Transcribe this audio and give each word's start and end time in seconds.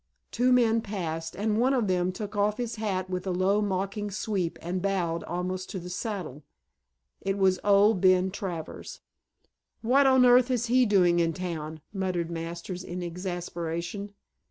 Two 0.31 0.51
men 0.51 0.81
passed, 0.81 1.35
and 1.35 1.59
one 1.59 1.75
of 1.75 1.85
them 1.87 2.11
took 2.11 2.35
off 2.35 2.57
his 2.57 2.77
hat 2.77 3.07
with 3.07 3.27
a 3.27 3.31
low 3.31 3.61
mocking 3.61 4.09
sweep 4.09 4.57
and 4.59 4.81
bowed 4.81 5.23
almost 5.25 5.69
to 5.69 5.79
the 5.79 5.91
saddle. 5.91 6.41
It 7.21 7.37
was 7.37 7.59
old 7.63 8.01
Ben 8.01 8.31
Travers. 8.31 9.01
"What 9.83 10.07
on 10.07 10.25
earth 10.25 10.49
is 10.49 10.65
he 10.65 10.87
doing 10.87 11.19
in 11.19 11.33
town?" 11.33 11.81
muttered 11.93 12.31
Masters 12.31 12.83
in 12.83 13.03
exasperation. 13.03 14.13